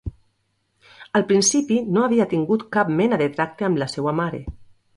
[1.19, 4.45] Al principi, no havia tingut cap mena de tracte amb la seua mare.